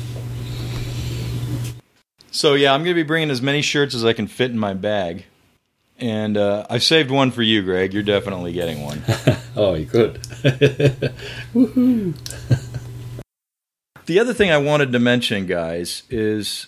so 2.30 2.54
yeah, 2.54 2.72
I'm 2.72 2.82
gonna 2.84 2.94
be 2.94 3.02
bringing 3.02 3.30
as 3.30 3.42
many 3.42 3.62
shirts 3.62 3.96
as 3.96 4.04
I 4.04 4.12
can 4.12 4.28
fit 4.28 4.52
in 4.52 4.58
my 4.58 4.74
bag, 4.74 5.24
and 6.00 6.37
uh, 6.37 6.67
I've 6.69 6.82
saved 6.82 7.11
one 7.11 7.31
for 7.31 7.43
you, 7.43 7.62
Greg. 7.62 7.93
You're 7.94 8.02
definitely 8.02 8.52
getting 8.52 8.82
one. 8.82 9.02
Oh, 9.56 9.75
you 9.75 9.85
could. 9.85 10.20
The 14.11 14.19
other 14.19 14.35
thing 14.35 14.50
I 14.50 14.59
wanted 14.59 14.90
to 14.90 14.99
mention, 14.99 15.47
guys, 15.47 16.02
is 16.11 16.66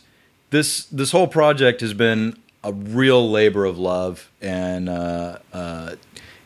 this 0.51 0.85
this 0.85 1.11
whole 1.11 1.27
project 1.27 1.81
has 1.81 1.93
been 1.93 2.39
a 2.63 2.73
real 2.73 3.29
labor 3.29 3.65
of 3.65 3.79
love, 3.79 4.31
and 4.41 4.89
uh, 4.89 5.39
uh, 5.53 5.97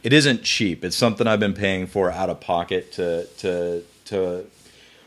it 0.02 0.14
isn't 0.14 0.42
cheap. 0.42 0.82
It's 0.86 0.96
something 0.96 1.26
I've 1.26 1.38
been 1.38 1.52
paying 1.52 1.86
for 1.86 2.10
out 2.10 2.30
of 2.30 2.40
pocket 2.40 2.92
to 2.92 3.26
to 3.38 3.84
to 4.06 4.46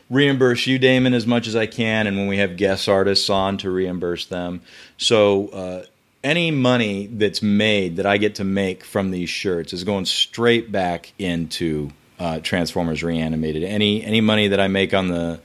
reimburse 0.08 0.64
you, 0.68 0.78
Damon, 0.78 1.12
as 1.12 1.26
much 1.26 1.48
as 1.48 1.56
I 1.56 1.66
can, 1.66 2.06
and 2.06 2.16
when 2.16 2.28
we 2.28 2.36
have 2.38 2.56
guest 2.56 2.88
artists 2.88 3.28
on, 3.28 3.58
to 3.58 3.68
reimburse 3.68 4.26
them. 4.26 4.62
So. 4.96 5.86
Any 6.22 6.50
money 6.50 7.06
that's 7.06 7.42
made 7.42 7.96
that 7.96 8.06
I 8.06 8.18
get 8.18 8.34
to 8.36 8.44
make 8.44 8.84
from 8.84 9.10
these 9.10 9.30
shirts 9.30 9.72
is 9.72 9.84
going 9.84 10.04
straight 10.04 10.70
back 10.70 11.12
into 11.18 11.90
uh, 12.18 12.40
Transformers 12.40 13.02
Reanimated. 13.02 13.64
Any 13.64 14.04
any 14.04 14.20
money 14.20 14.48
that 14.48 14.60
I 14.60 14.68
make 14.68 14.92
on 14.92 15.08
the 15.08 15.40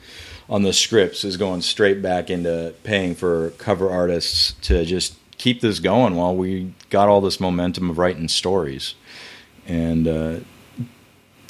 on 0.49 0.63
the 0.63 0.73
scripts 0.73 1.23
is 1.23 1.37
going 1.37 1.61
straight 1.61 2.01
back 2.01 2.29
into 2.29 2.73
paying 2.83 3.15
for 3.15 3.51
cover 3.51 3.89
artists 3.89 4.53
to 4.63 4.85
just 4.85 5.15
keep 5.37 5.61
this 5.61 5.79
going 5.79 6.15
while 6.15 6.35
we 6.35 6.73
got 6.89 7.07
all 7.07 7.21
this 7.21 7.39
momentum 7.39 7.89
of 7.89 7.97
writing 7.97 8.27
stories. 8.27 8.95
And 9.67 10.07
uh, 10.07 10.39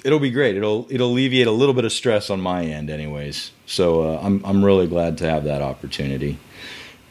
it'll 0.03 0.19
be 0.19 0.31
great. 0.31 0.55
It'll 0.55 0.87
it'll 0.89 1.11
alleviate 1.11 1.47
a 1.47 1.51
little 1.51 1.73
bit 1.73 1.83
of 1.83 1.91
stress 1.91 2.29
on 2.29 2.39
my 2.39 2.63
end, 2.63 2.89
anyways. 2.89 3.51
So 3.65 4.03
uh, 4.03 4.19
I'm 4.21 4.45
I'm 4.45 4.63
really 4.63 4.87
glad 4.87 5.17
to 5.17 5.29
have 5.29 5.45
that 5.45 5.61
opportunity. 5.61 6.37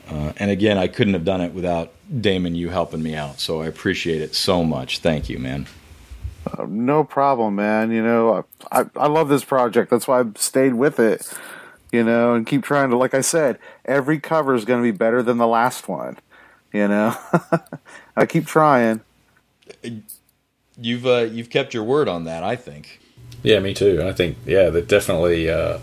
Uh, 0.08 0.32
and 0.37 0.50
again, 0.50 0.78
I 0.78 0.88
couldn't 0.88 1.14
have 1.14 1.25
done 1.25 1.40
it 1.40 1.52
without 1.52 1.92
Damon, 2.20 2.54
you 2.54 2.68
helping 2.70 3.02
me 3.02 3.14
out. 3.14 3.40
So 3.40 3.62
I 3.62 3.66
appreciate 3.66 4.20
it 4.20 4.34
so 4.34 4.64
much. 4.64 4.99
Thank 4.99 5.28
you, 5.28 5.38
man. 5.38 5.66
Uh, 6.46 6.66
no 6.68 7.04
problem, 7.04 7.54
man. 7.54 7.90
You 7.90 8.02
know, 8.02 8.44
I, 8.70 8.80
I 8.80 8.84
I 8.96 9.06
love 9.08 9.28
this 9.28 9.44
project. 9.44 9.90
That's 9.90 10.06
why 10.06 10.20
I've 10.20 10.37
stayed 10.37 10.75
with 10.75 11.00
it. 11.00 11.32
You 11.90 12.04
know, 12.04 12.34
and 12.34 12.46
keep 12.46 12.62
trying 12.62 12.90
to. 12.90 12.96
Like 12.96 13.14
I 13.14 13.20
said, 13.20 13.58
every 13.84 14.18
cover 14.18 14.54
is 14.54 14.64
going 14.64 14.80
to 14.80 14.84
be 14.84 14.96
better 14.96 15.23
than 15.23 15.38
the 15.38 15.46
last 15.46 15.88
one. 15.88 16.18
You 16.73 16.88
know, 16.88 17.16
I 18.16 18.26
keep 18.26 18.46
trying. 18.46 19.00
You've 20.76 21.06
uh, 21.06 21.28
you've 21.30 21.50
kept 21.50 21.73
your 21.73 21.84
word 21.84 22.08
on 22.08 22.25
that. 22.25 22.42
I 22.42 22.56
think. 22.56 23.00
Yeah, 23.42 23.61
me 23.61 23.75
too. 23.75 24.02
I 24.02 24.12
think 24.12 24.37
yeah, 24.44 24.70
they're 24.70 24.82
definitely 24.82 25.49
uh, 25.49 25.78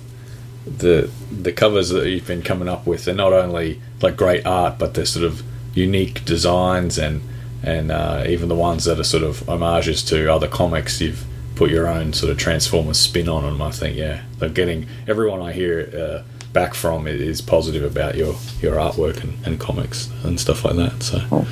the 0.66 1.10
the 1.32 1.52
covers 1.52 1.90
that 1.90 2.08
you've 2.10 2.28
been 2.28 2.42
coming 2.42 2.68
up 2.68 2.86
with. 2.86 3.06
They're 3.06 3.16
not 3.16 3.34
only 3.34 3.82
like 4.02 4.16
great 4.18 4.46
art, 4.46 4.78
but 4.80 4.94
they're 4.94 5.06
sort 5.06 5.26
of 5.26 5.44
unique 5.74 6.24
designs 6.26 6.98
and 6.98 7.22
and 7.64 7.92
uh, 7.92 8.24
even 8.28 8.50
the 8.50 8.56
ones 8.56 8.86
that 8.86 9.00
are 9.00 9.04
sort 9.04 9.24
of 9.24 9.40
homages 9.48 10.04
to 10.06 10.32
other 10.34 10.48
comics, 10.48 11.00
you've 11.00 11.24
put 11.56 11.70
your 11.70 11.88
own 11.88 12.12
sort 12.12 12.32
of 12.32 12.38
Transformers 12.40 12.98
spin 12.98 13.30
on 13.30 13.44
them. 13.44 13.62
I 13.62 13.70
think, 13.72 13.96
yeah, 13.96 14.24
they're 14.40 14.50
getting 14.50 14.88
everyone 15.08 15.42
I 15.44 15.52
hear 15.54 15.90
uh, 15.96 16.24
back 16.54 16.74
from 16.74 17.06
is 17.08 17.40
positive 17.42 17.84
about 17.84 18.16
your 18.16 18.36
your 18.62 18.76
artwork 18.76 19.24
and, 19.24 19.46
and 19.46 19.60
comics 19.60 20.10
and 20.24 20.40
stuff 20.40 20.66
like 20.66 20.76
that. 20.78 21.04
So, 21.04 21.46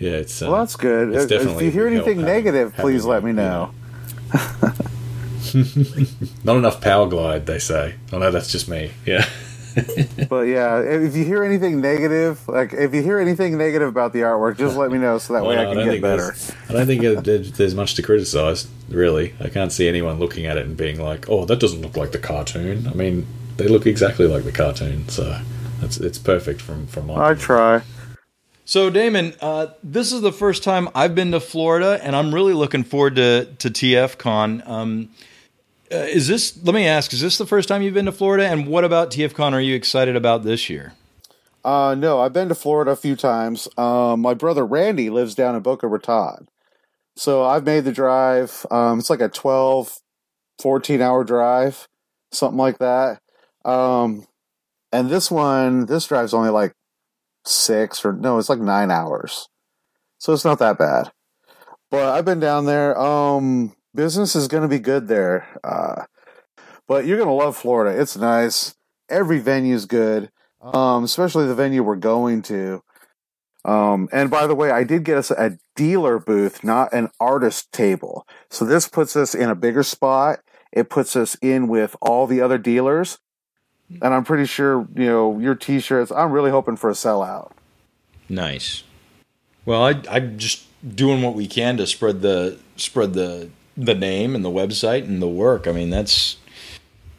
yeah, 0.00 0.12
it's 0.12 0.42
uh, 0.42 0.48
Well, 0.50 0.58
that's 0.58 0.74
good. 0.76 1.14
it's 1.14 1.30
If- 1.30 1.46
if 1.46 1.62
you 1.62 1.70
hear 1.70 1.86
anything 1.86 2.20
negative, 2.22 2.74
please 2.74 3.04
let 3.04 3.22
me 3.22 3.32
know. 3.32 3.70
Not 6.44 6.56
enough 6.56 6.80
Powerglide, 6.80 7.46
they 7.46 7.58
say. 7.58 7.94
Oh 8.12 8.18
no, 8.18 8.30
that's 8.30 8.50
just 8.50 8.68
me. 8.68 8.92
Yeah. 9.04 9.26
But 10.30 10.42
yeah, 10.42 10.80
if 10.80 11.14
you 11.14 11.24
hear 11.26 11.44
anything 11.44 11.82
negative, 11.82 12.48
like 12.48 12.72
if 12.72 12.94
you 12.94 13.02
hear 13.02 13.18
anything 13.18 13.58
negative 13.58 13.88
about 13.88 14.14
the 14.14 14.20
artwork, 14.20 14.56
just 14.56 14.74
let 14.74 14.90
me 14.90 14.96
know 14.96 15.18
so 15.18 15.34
that 15.34 15.44
way 15.44 15.58
I 15.58 15.64
no, 15.64 15.74
can 15.74 15.92
get 15.92 16.00
better. 16.00 16.34
I 16.70 16.72
don't 16.72 16.86
think 16.86 17.02
there's 17.02 17.52
there's 17.52 17.74
much 17.74 17.94
to 17.96 18.02
criticise, 18.02 18.68
really. 18.88 19.34
I 19.38 19.50
can't 19.50 19.70
see 19.70 19.86
anyone 19.86 20.18
looking 20.18 20.46
at 20.46 20.56
it 20.56 20.64
and 20.64 20.78
being 20.78 20.98
like, 20.98 21.28
"Oh, 21.28 21.44
that 21.44 21.60
doesn't 21.60 21.82
look 21.82 21.94
like 21.94 22.12
the 22.12 22.18
cartoon." 22.18 22.88
I 22.88 22.94
mean, 22.94 23.26
they 23.58 23.68
look 23.68 23.86
exactly 23.86 24.26
like 24.26 24.44
the 24.44 24.52
cartoon, 24.52 25.10
so 25.10 25.38
it's 25.82 25.98
it's 25.98 26.18
perfect 26.18 26.62
from 26.62 26.86
from 26.86 27.08
my. 27.08 27.14
I 27.14 27.32
opinion. 27.32 27.38
try. 27.38 27.82
So 28.64 28.90
Damon, 28.90 29.34
uh, 29.40 29.68
this 29.82 30.10
is 30.10 30.22
the 30.22 30.32
first 30.32 30.64
time 30.64 30.88
I've 30.94 31.14
been 31.14 31.32
to 31.32 31.40
Florida, 31.40 32.00
and 32.02 32.16
I'm 32.16 32.34
really 32.34 32.54
looking 32.54 32.82
forward 32.82 33.16
to 33.16 33.44
to 33.58 33.70
TFCon. 33.70 34.66
Um, 34.66 35.10
uh, 35.92 35.96
is 35.96 36.28
this? 36.28 36.58
Let 36.64 36.74
me 36.74 36.86
ask: 36.86 37.12
Is 37.12 37.20
this 37.20 37.38
the 37.38 37.46
first 37.46 37.68
time 37.68 37.82
you've 37.82 37.94
been 37.94 38.06
to 38.06 38.12
Florida? 38.12 38.46
And 38.46 38.66
what 38.66 38.84
about 38.84 39.10
TFCon? 39.10 39.52
Are 39.52 39.60
you 39.60 39.74
excited 39.74 40.16
about 40.16 40.42
this 40.42 40.68
year? 40.68 40.94
Uh, 41.64 41.96
no, 41.98 42.20
I've 42.20 42.32
been 42.32 42.48
to 42.48 42.54
Florida 42.54 42.92
a 42.92 42.96
few 42.96 43.16
times. 43.16 43.68
Um, 43.76 44.20
my 44.20 44.34
brother 44.34 44.64
Randy 44.64 45.10
lives 45.10 45.34
down 45.34 45.56
in 45.56 45.62
Boca 45.62 45.88
Raton. 45.88 46.48
So 47.16 47.44
I've 47.44 47.64
made 47.64 47.84
the 47.84 47.92
drive. 47.92 48.64
Um, 48.70 49.00
it's 49.00 49.10
like 49.10 49.20
a 49.20 49.28
12, 49.28 49.98
14 50.60 51.00
hour 51.00 51.24
drive, 51.24 51.88
something 52.30 52.58
like 52.58 52.78
that. 52.78 53.20
Um, 53.64 54.26
and 54.92 55.10
this 55.10 55.30
one, 55.30 55.86
this 55.86 56.06
drive's 56.06 56.34
only 56.34 56.50
like 56.50 56.72
six 57.44 58.04
or 58.04 58.12
no, 58.12 58.38
it's 58.38 58.48
like 58.48 58.60
nine 58.60 58.90
hours. 58.90 59.48
So 60.18 60.32
it's 60.32 60.44
not 60.44 60.58
that 60.60 60.78
bad. 60.78 61.10
But 61.90 62.10
I've 62.10 62.24
been 62.24 62.40
down 62.40 62.66
there. 62.66 62.98
Um, 62.98 63.74
business 63.96 64.36
is 64.36 64.46
going 64.46 64.62
to 64.62 64.68
be 64.68 64.78
good 64.78 65.08
there. 65.08 65.48
Uh, 65.64 66.04
but 66.86 67.06
you're 67.06 67.16
going 67.16 67.28
to 67.28 67.34
love 67.34 67.56
Florida. 67.56 67.98
It's 68.00 68.16
nice. 68.16 68.76
Every 69.08 69.40
venue's 69.40 69.86
good 69.86 70.30
um, 70.74 71.04
especially 71.04 71.46
the 71.46 71.54
venue 71.54 71.82
we're 71.82 71.96
going 71.96 72.42
to. 72.42 72.82
Um, 73.64 74.08
and 74.12 74.30
by 74.30 74.46
the 74.46 74.54
way, 74.54 74.70
I 74.70 74.84
did 74.84 75.04
get 75.04 75.18
us 75.18 75.30
a 75.30 75.58
dealer 75.74 76.18
booth, 76.18 76.62
not 76.62 76.92
an 76.92 77.10
artist 77.18 77.72
table. 77.72 78.26
So 78.50 78.64
this 78.64 78.88
puts 78.88 79.16
us 79.16 79.34
in 79.34 79.50
a 79.50 79.54
bigger 79.54 79.82
spot. 79.82 80.40
It 80.72 80.88
puts 80.88 81.16
us 81.16 81.36
in 81.42 81.68
with 81.68 81.96
all 82.00 82.26
the 82.26 82.40
other 82.40 82.58
dealers. 82.58 83.18
And 84.02 84.14
I'm 84.14 84.24
pretty 84.24 84.46
sure, 84.46 84.86
you 84.94 85.06
know, 85.06 85.38
your 85.38 85.54
t-shirts, 85.54 86.10
I'm 86.10 86.32
really 86.32 86.50
hoping 86.50 86.76
for 86.76 86.90
a 86.90 86.94
sellout. 86.94 87.52
Nice. 88.28 88.82
Well, 89.64 89.84
I, 89.84 90.00
I'm 90.10 90.38
just 90.38 90.64
doing 90.86 91.22
what 91.22 91.34
we 91.34 91.46
can 91.46 91.76
to 91.76 91.86
spread 91.86 92.20
the 92.20 92.58
spread 92.76 93.14
the 93.14 93.50
the 93.76 93.94
name 93.94 94.34
and 94.34 94.44
the 94.44 94.50
website 94.50 95.04
and 95.04 95.20
the 95.20 95.28
work. 95.28 95.66
I 95.66 95.72
mean, 95.72 95.90
that's 95.90 96.36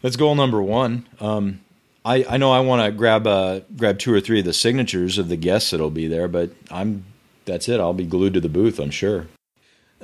that's 0.02 0.16
goal 0.16 0.34
number 0.34 0.62
one. 0.62 1.06
Um, 1.20 1.60
I 2.04 2.24
I 2.28 2.36
know 2.36 2.52
I 2.52 2.60
want 2.60 2.84
to 2.84 2.92
grab 2.92 3.26
uh 3.26 3.60
grab 3.76 3.98
two 3.98 4.12
or 4.12 4.20
three 4.20 4.40
of 4.40 4.44
the 4.44 4.52
signatures 4.52 5.18
of 5.18 5.28
the 5.28 5.36
guests 5.36 5.70
that'll 5.70 5.90
be 5.90 6.08
there, 6.08 6.28
but 6.28 6.50
I'm 6.70 7.04
that's 7.44 7.68
it. 7.68 7.80
I'll 7.80 7.94
be 7.94 8.04
glued 8.04 8.34
to 8.34 8.40
the 8.40 8.48
booth. 8.48 8.78
I'm 8.78 8.90
sure. 8.90 9.26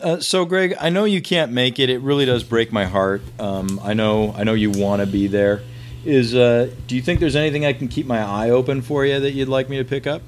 Uh, 0.00 0.18
so, 0.18 0.44
Greg, 0.44 0.74
I 0.80 0.90
know 0.90 1.04
you 1.04 1.22
can't 1.22 1.52
make 1.52 1.78
it. 1.78 1.88
It 1.88 2.00
really 2.00 2.24
does 2.24 2.42
break 2.42 2.72
my 2.72 2.84
heart. 2.84 3.22
Um, 3.38 3.80
I 3.82 3.94
know 3.94 4.34
I 4.36 4.44
know 4.44 4.54
you 4.54 4.70
want 4.70 5.00
to 5.00 5.06
be 5.06 5.28
there. 5.28 5.62
Is 6.04 6.34
uh, 6.34 6.70
do 6.86 6.96
you 6.96 7.02
think 7.02 7.20
there's 7.20 7.36
anything 7.36 7.64
I 7.64 7.72
can 7.72 7.88
keep 7.88 8.06
my 8.06 8.20
eye 8.20 8.50
open 8.50 8.82
for 8.82 9.06
you 9.06 9.20
that 9.20 9.30
you'd 9.32 9.48
like 9.48 9.68
me 9.68 9.78
to 9.78 9.84
pick 9.84 10.06
up? 10.06 10.22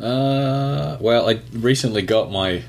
Uh, 0.00 0.98
well, 1.00 1.28
I 1.30 1.40
recently 1.52 2.02
got 2.02 2.30
my 2.30 2.64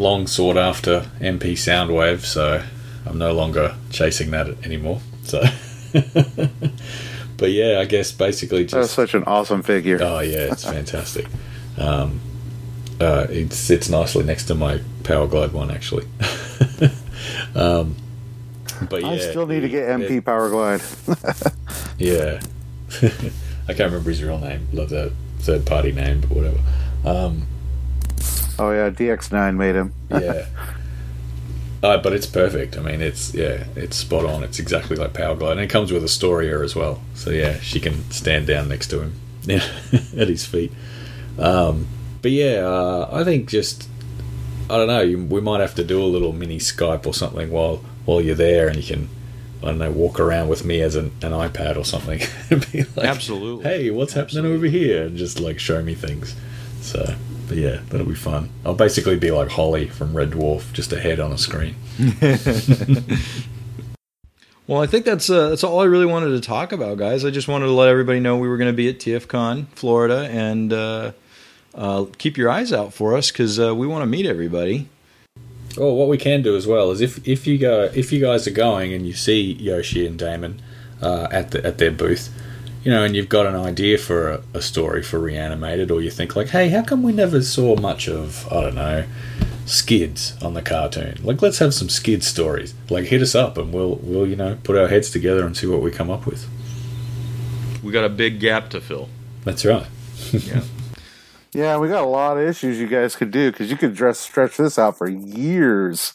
long 0.00 0.26
sought 0.26 0.56
after 0.56 1.02
MP 1.20 1.52
Soundwave, 1.52 2.24
so 2.24 2.62
I'm 3.06 3.18
no 3.18 3.32
longer 3.32 3.76
chasing 3.90 4.30
that 4.32 4.64
anymore. 4.64 5.00
So, 5.24 5.42
but 7.36 7.50
yeah, 7.50 7.78
I 7.78 7.84
guess 7.84 8.10
basically 8.10 8.62
That's 8.62 8.72
just 8.72 8.94
such 8.94 9.14
an 9.14 9.24
awesome 9.24 9.62
figure. 9.62 9.98
Oh 10.00 10.20
yeah, 10.20 10.52
it's 10.52 10.64
fantastic. 10.64 11.26
Um, 11.76 12.20
uh, 13.00 13.26
it 13.30 13.52
sits 13.52 13.88
nicely 13.88 14.24
next 14.24 14.44
to 14.46 14.54
my 14.54 14.78
Powerglide 15.02 15.52
one, 15.52 15.70
actually. 15.70 16.06
um, 17.54 17.94
but 18.88 19.02
yeah, 19.02 19.08
I 19.08 19.18
still 19.18 19.46
need 19.46 19.60
to 19.60 19.68
get 19.68 20.00
it- 20.00 20.10
MP 20.10 20.22
Powerglide. 20.22 20.80
yeah, 21.98 22.40
I 23.68 23.74
can't 23.74 23.90
remember 23.90 24.10
his 24.10 24.22
real 24.22 24.38
name. 24.38 24.66
Love 24.72 24.90
that 24.90 25.12
third 25.40 25.66
party 25.66 25.92
name, 25.92 26.20
but 26.22 26.30
whatever. 26.30 26.58
Um, 27.04 27.46
Oh 28.60 28.72
yeah, 28.72 28.90
DX9 28.90 29.56
made 29.56 29.74
him. 29.74 29.94
yeah. 30.10 30.46
Uh, 31.82 31.96
but 31.96 32.12
it's 32.12 32.26
perfect. 32.26 32.76
I 32.76 32.82
mean, 32.82 33.00
it's 33.00 33.32
yeah, 33.32 33.64
it's 33.74 33.96
spot 33.96 34.26
on. 34.26 34.44
It's 34.44 34.58
exactly 34.58 34.96
like 34.96 35.14
Powerglide, 35.14 35.52
and 35.52 35.60
it 35.60 35.70
comes 35.70 35.90
with 35.90 36.04
Astoria 36.04 36.60
as 36.62 36.76
well. 36.76 37.00
So 37.14 37.30
yeah, 37.30 37.58
she 37.60 37.80
can 37.80 38.10
stand 38.10 38.46
down 38.46 38.68
next 38.68 38.88
to 38.88 39.00
him, 39.00 39.14
yeah, 39.44 39.66
at 40.16 40.28
his 40.28 40.44
feet. 40.44 40.72
Um, 41.38 41.86
but 42.20 42.32
yeah, 42.32 42.66
uh, 42.66 43.08
I 43.10 43.24
think 43.24 43.48
just 43.48 43.88
I 44.68 44.76
don't 44.76 44.88
know. 44.88 45.00
You, 45.00 45.24
we 45.24 45.40
might 45.40 45.60
have 45.60 45.74
to 45.76 45.84
do 45.84 46.02
a 46.02 46.04
little 46.04 46.34
mini 46.34 46.58
Skype 46.58 47.06
or 47.06 47.14
something 47.14 47.50
while 47.50 47.78
while 48.04 48.20
you're 48.20 48.34
there, 48.34 48.68
and 48.68 48.76
you 48.76 48.82
can 48.82 49.08
I 49.62 49.66
don't 49.68 49.78
know 49.78 49.90
walk 49.90 50.20
around 50.20 50.48
with 50.48 50.66
me 50.66 50.82
as 50.82 50.96
an, 50.96 51.12
an 51.22 51.32
iPad 51.32 51.78
or 51.78 51.84
something. 51.86 52.20
and 52.50 52.70
be 52.70 52.82
like, 52.94 53.06
Absolutely. 53.06 53.64
Hey, 53.64 53.90
what's 53.90 54.12
happening 54.12 54.44
over 54.44 54.66
here? 54.66 55.04
And 55.04 55.16
just 55.16 55.40
like 55.40 55.58
show 55.58 55.82
me 55.82 55.94
things. 55.94 56.36
So, 56.82 57.14
but 57.50 57.58
yeah, 57.58 57.80
that'll 57.88 58.06
be 58.06 58.14
fun. 58.14 58.48
I'll 58.64 58.74
basically 58.74 59.18
be 59.18 59.32
like 59.32 59.48
Holly 59.48 59.88
from 59.88 60.16
Red 60.16 60.30
Dwarf, 60.30 60.72
just 60.72 60.92
a 60.92 61.00
head 61.00 61.18
on 61.18 61.32
a 61.32 61.38
screen. 61.38 61.74
Well, 64.66 64.80
I 64.80 64.86
think 64.86 65.04
that's 65.04 65.28
uh, 65.28 65.48
that's 65.48 65.64
all 65.64 65.80
I 65.80 65.84
really 65.86 66.06
wanted 66.06 66.28
to 66.28 66.40
talk 66.40 66.70
about, 66.70 66.96
guys. 66.96 67.24
I 67.24 67.30
just 67.30 67.48
wanted 67.48 67.66
to 67.66 67.72
let 67.72 67.88
everybody 67.88 68.20
know 68.20 68.36
we 68.36 68.46
were 68.46 68.56
going 68.56 68.70
to 68.70 68.76
be 68.76 68.88
at 68.88 69.00
TFCon 69.00 69.66
Florida, 69.70 70.28
and 70.30 70.72
uh, 70.72 71.10
uh, 71.74 72.04
keep 72.18 72.36
your 72.36 72.48
eyes 72.48 72.72
out 72.72 72.94
for 72.94 73.16
us 73.16 73.32
because 73.32 73.58
uh, 73.58 73.74
we 73.74 73.88
want 73.88 74.02
to 74.02 74.06
meet 74.06 74.26
everybody. 74.26 74.88
Well, 75.76 75.96
what 75.96 76.06
we 76.06 76.18
can 76.18 76.42
do 76.42 76.56
as 76.56 76.68
well 76.68 76.92
is 76.92 77.00
if 77.00 77.26
if 77.26 77.48
you 77.48 77.58
go 77.58 77.90
if 77.92 78.12
you 78.12 78.20
guys 78.20 78.46
are 78.46 78.52
going 78.52 78.92
and 78.92 79.04
you 79.04 79.12
see 79.12 79.54
Yoshi 79.54 80.06
and 80.06 80.16
Damon 80.16 80.62
uh, 81.02 81.26
at 81.32 81.50
the 81.50 81.66
at 81.66 81.78
their 81.78 81.90
booth, 81.90 82.32
you 82.82 82.90
know, 82.90 83.04
and 83.04 83.14
you've 83.14 83.28
got 83.28 83.46
an 83.46 83.56
idea 83.56 83.98
for 83.98 84.30
a, 84.30 84.42
a 84.54 84.62
story 84.62 85.02
for 85.02 85.18
reanimated, 85.18 85.90
or 85.90 86.00
you 86.00 86.10
think 86.10 86.36
like, 86.36 86.48
hey, 86.48 86.68
how 86.68 86.82
come 86.82 87.02
we 87.02 87.12
never 87.12 87.42
saw 87.42 87.76
much 87.76 88.08
of 88.08 88.50
I 88.52 88.62
don't 88.62 88.74
know 88.74 89.04
skids 89.66 90.36
on 90.42 90.54
the 90.54 90.62
cartoon? 90.62 91.18
Like, 91.22 91.42
let's 91.42 91.58
have 91.58 91.74
some 91.74 91.88
skid 91.88 92.24
stories. 92.24 92.74
Like, 92.88 93.06
hit 93.06 93.22
us 93.22 93.34
up 93.34 93.58
and 93.58 93.72
we'll 93.72 93.96
we'll 94.02 94.26
you 94.26 94.36
know 94.36 94.58
put 94.62 94.76
our 94.76 94.88
heads 94.88 95.10
together 95.10 95.44
and 95.44 95.56
see 95.56 95.66
what 95.66 95.82
we 95.82 95.90
come 95.90 96.10
up 96.10 96.26
with. 96.26 96.48
We 97.82 97.92
got 97.92 98.04
a 98.04 98.10
big 98.10 98.40
gap 98.40 98.70
to 98.70 98.80
fill. 98.80 99.08
That's 99.44 99.64
right. 99.64 99.86
Yeah. 100.32 100.62
Yeah, 101.52 101.78
we 101.78 101.88
got 101.88 102.04
a 102.04 102.06
lot 102.06 102.36
of 102.36 102.48
issues 102.48 102.78
you 102.78 102.86
guys 102.86 103.16
could 103.16 103.32
do 103.32 103.50
because 103.50 103.70
you 103.70 103.76
could 103.76 103.94
dress, 103.94 104.20
stretch 104.20 104.56
this 104.56 104.78
out 104.78 104.96
for 104.96 105.08
years. 105.08 106.12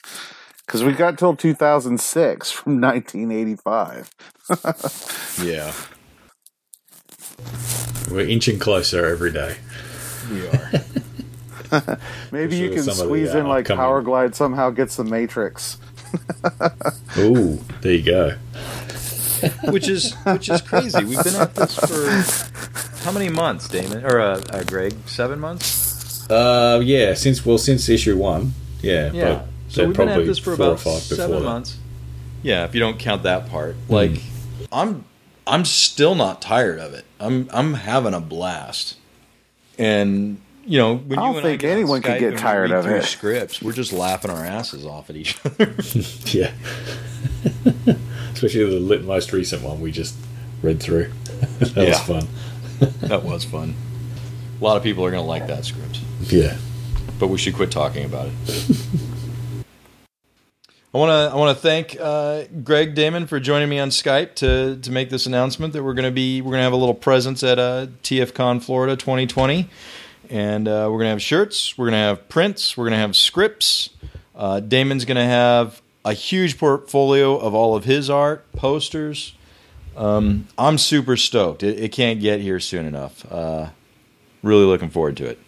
Because 0.66 0.84
we 0.84 0.94
got 0.94 1.18
till 1.20 1.36
2006 1.36 2.52
from 2.52 2.80
1985. 2.80 4.10
yeah, 5.46 5.74
We're 8.10 8.28
inching 8.28 8.60
closer 8.60 9.06
every 9.06 9.32
day. 9.32 9.58
we 10.32 10.48
are. 10.48 10.72
Maybe 12.32 12.58
you 12.58 12.70
can 12.70 12.84
some 12.84 12.92
of 12.92 12.98
the, 12.98 13.04
squeeze 13.06 13.34
uh, 13.34 13.40
in 13.40 13.48
like 13.48 13.66
upcoming- 13.66 13.80
Power 13.84 14.02
Glide 14.02 14.36
somehow 14.36 14.70
gets 14.70 14.96
the 14.96 15.04
Matrix. 15.04 15.78
Ooh, 17.18 17.60
there 17.82 17.94
you 17.94 18.04
go. 18.04 18.38
which 19.66 19.88
is 19.90 20.14
which 20.26 20.50
is 20.50 20.62
crazy. 20.62 21.04
We've 21.04 21.22
been 21.24 21.36
at 21.36 21.54
this 21.56 21.76
for 21.76 23.04
how 23.04 23.12
many 23.12 23.30
months, 23.30 23.68
Damon 23.68 24.06
or 24.06 24.20
uh, 24.22 24.42
uh, 24.52 24.64
Greg? 24.64 24.94
Seven 25.08 25.40
months. 25.40 26.30
Uh, 26.30 26.80
yeah, 26.84 27.14
since 27.16 27.46
well, 27.46 27.58
since 27.58 27.90
issue 27.90 28.18
one, 28.18 28.54
yeah, 28.82 29.12
Yeah. 29.12 29.24
but 29.26 29.48
So 29.68 29.86
we've 29.88 29.96
been 29.98 30.08
at 30.08 30.14
probably 30.14 30.28
this 30.28 30.40
for 30.40 30.56
four 30.56 30.66
or 30.66 30.70
about 30.70 30.80
five 30.80 31.02
before 31.02 31.18
seven 31.18 31.40
that. 31.40 31.44
Months. 31.44 31.78
Yeah, 32.44 32.64
if 32.66 32.74
you 32.74 32.80
don't 32.80 32.98
count 32.98 33.24
that 33.24 33.50
part. 33.50 33.76
Like, 33.90 34.22
I'm 34.72 35.04
I'm 35.48 35.66
still 35.66 36.16
not 36.16 36.42
tired 36.42 36.80
of 36.80 36.94
it. 36.94 37.06
I'm 37.20 37.50
I'm 37.52 37.74
having 37.76 38.14
a 38.14 38.20
blast. 38.22 38.98
And 39.78 40.42
you 40.66 40.80
know, 40.80 40.96
when 40.96 41.20
I 41.20 41.22
don't 41.24 41.38
and 41.38 41.40
I 41.40 41.50
think 41.50 41.62
get 41.62 41.72
on 41.72 41.78
anyone 41.78 42.02
could 42.02 42.12
Skype 42.16 42.20
get 42.20 42.38
tired 42.40 42.72
of 42.72 42.86
through 42.86 42.96
it. 42.96 43.04
Scripts, 43.04 43.62
we're 43.62 43.74
just 43.74 43.94
laughing 43.94 44.32
our 44.32 44.44
asses 44.44 44.86
off 44.86 45.10
at 45.10 45.16
each 45.16 45.38
other. 45.46 45.76
Yeah, 46.34 46.52
especially 48.34 48.66
the 48.66 48.80
lit 48.80 49.04
most 49.04 49.32
recent 49.32 49.62
one 49.62 49.80
we 49.82 49.92
just 49.92 50.16
read 50.62 50.82
through. 50.82 51.12
that 51.60 51.76
was 51.88 52.00
fun. 52.00 52.28
that 53.02 53.24
was 53.24 53.46
fun. 53.46 53.76
A 54.60 54.64
lot 54.64 54.78
of 54.78 54.84
people 54.84 55.06
are 55.06 55.12
going 55.12 55.22
to 55.22 55.28
like 55.28 55.48
that 55.48 55.66
script, 55.66 56.00
Yeah. 56.22 56.58
but 57.20 57.28
we 57.28 57.38
should 57.38 57.54
quit 57.56 57.72
talking 57.72 58.06
about 58.06 58.30
it. 58.30 58.78
I 60.96 60.98
want 60.98 61.10
to 61.10 61.36
I 61.36 61.38
want 61.38 61.58
to 61.58 61.62
thank 61.62 61.98
uh, 62.00 62.46
Greg 62.64 62.96
Damon 62.96 63.28
for 63.28 63.38
joining 63.38 63.68
me 63.68 63.80
on 63.80 63.90
Skype 63.90 64.34
to 64.36 64.78
to 64.78 64.92
make 64.94 65.10
this 65.10 65.26
announcement 65.26 65.74
that 65.74 65.84
we're 65.84 65.94
going 65.94 66.06
to 66.06 66.12
be 66.12 66.40
we're 66.40 66.52
going 66.52 66.60
to 66.60 66.64
have 66.64 66.72
a 66.72 66.78
little 66.78 66.96
presence 66.96 67.44
at 67.44 67.60
uh, 67.60 67.88
TFCon 68.02 68.64
Florida 68.64 68.96
2020, 68.96 69.68
and 70.30 70.70
uh, 70.70 70.88
we're 70.90 71.00
going 71.00 71.08
to 71.08 71.10
have 71.10 71.22
shirts, 71.22 71.78
we're 71.78 71.88
going 71.88 71.96
to 71.96 71.98
have 71.98 72.30
prints, 72.30 72.78
we're 72.78 72.86
going 72.86 72.94
to 72.94 73.00
have 73.00 73.14
scripts. 73.14 73.90
Uh, 74.34 74.62
Damon's 74.62 75.04
going 75.04 75.18
to 75.18 75.26
have 75.26 75.82
a 76.06 76.14
huge 76.14 76.58
portfolio 76.58 77.38
of 77.38 77.54
all 77.54 77.76
of 77.76 77.84
his 77.84 78.10
art, 78.10 78.50
posters. 78.54 79.36
Um, 79.98 80.48
I'm 80.58 80.78
super 80.78 81.18
stoked. 81.18 81.62
It, 81.62 81.78
it 81.78 81.92
can't 81.92 82.22
get 82.22 82.40
here 82.40 82.62
soon 82.62 82.86
enough. 82.86 83.30
Uh, 83.30 83.72
really 84.42 84.64
looking 84.64 84.90
forward 84.90 85.18
to 85.18 85.26
it. 85.26 85.40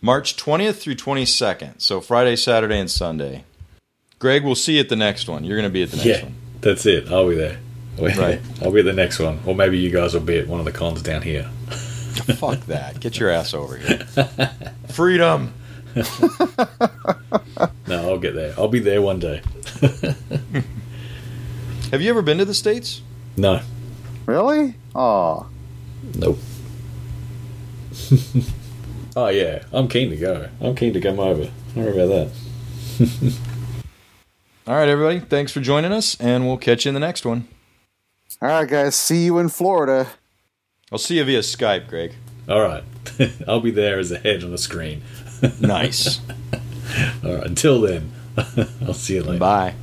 March 0.00 0.38
20th 0.38 0.76
through 0.76 0.94
22nd, 0.94 1.82
so 1.82 2.00
Friday, 2.00 2.34
Saturday, 2.34 2.78
and 2.78 2.90
Sunday. 2.90 3.44
Greg, 4.24 4.42
we'll 4.42 4.54
see 4.54 4.76
you 4.76 4.80
at 4.80 4.88
the 4.88 4.96
next 4.96 5.28
one. 5.28 5.44
You're 5.44 5.58
going 5.58 5.68
to 5.68 5.72
be 5.72 5.82
at 5.82 5.90
the 5.90 5.98
next 5.98 6.08
Yeah. 6.08 6.22
one. 6.22 6.34
That's 6.62 6.86
it. 6.86 7.12
I'll 7.12 7.28
be 7.28 7.34
there. 7.34 7.58
Right. 7.98 8.40
I'll 8.62 8.72
be 8.72 8.80
at 8.80 8.86
the 8.86 8.94
next 8.94 9.18
one. 9.18 9.38
Or 9.44 9.54
maybe 9.54 9.76
you 9.76 9.90
guys 9.90 10.14
will 10.14 10.22
be 10.22 10.38
at 10.38 10.48
one 10.48 10.60
of 10.60 10.64
the 10.64 10.72
cons 10.72 11.02
down 11.02 11.20
here. 11.20 11.42
Fuck 12.38 12.60
that. 12.60 13.00
Get 13.00 13.18
your 13.20 13.28
ass 13.28 13.52
over 13.52 13.76
here. 13.76 13.98
Freedom. 14.88 15.52
No, 15.94 16.04
I'll 18.08 18.18
get 18.18 18.34
there. 18.34 18.54
I'll 18.56 18.68
be 18.68 18.78
there 18.78 19.02
one 19.02 19.18
day. 19.18 19.42
Have 21.90 22.00
you 22.00 22.08
ever 22.08 22.22
been 22.22 22.38
to 22.38 22.46
the 22.46 22.54
States? 22.54 23.02
No. 23.36 23.60
Really? 24.24 24.76
Oh, 24.94 25.48
Nope. 26.14 26.38
oh 29.16 29.28
yeah, 29.28 29.64
I'm 29.70 29.88
keen 29.88 30.08
to 30.08 30.16
go. 30.16 30.48
I'm 30.62 30.74
keen 30.74 30.94
to 30.94 31.00
come 31.02 31.20
over. 31.20 31.50
Don't 31.74 31.84
worry 31.84 32.00
about 32.02 32.30
that. 32.98 33.38
All 34.66 34.74
right, 34.74 34.88
everybody. 34.88 35.20
Thanks 35.20 35.52
for 35.52 35.60
joining 35.60 35.92
us, 35.92 36.18
and 36.20 36.46
we'll 36.46 36.56
catch 36.56 36.84
you 36.84 36.88
in 36.90 36.94
the 36.94 37.00
next 37.00 37.26
one. 37.26 37.46
all 38.40 38.48
right, 38.48 38.68
guys. 38.68 38.94
See 38.94 39.24
you 39.24 39.38
in 39.38 39.48
Florida. 39.50 40.08
I'll 40.90 40.98
see 40.98 41.18
you 41.18 41.24
via 41.24 41.40
Skype, 41.40 41.88
Greg. 41.88 42.14
All 42.48 42.60
right, 42.60 42.84
I'll 43.48 43.60
be 43.60 43.70
there 43.70 43.98
as 43.98 44.10
a 44.10 44.18
head 44.18 44.42
on 44.44 44.50
the 44.50 44.58
screen. 44.58 45.02
Nice. 45.60 46.20
All 47.22 47.34
right, 47.34 47.44
until 47.44 47.78
then, 47.82 48.10
I'll 48.86 48.94
see 48.94 49.16
you 49.16 49.22
later. 49.22 49.38
Bye. 49.40 49.74